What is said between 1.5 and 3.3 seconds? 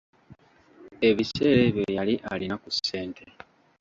ebyo yali alina ku ssente.